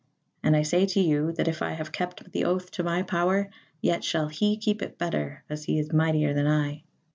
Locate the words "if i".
1.47-1.73